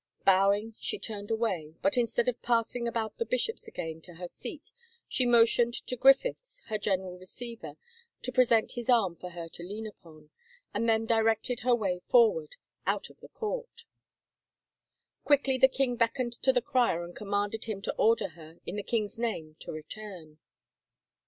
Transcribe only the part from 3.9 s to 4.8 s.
to her seat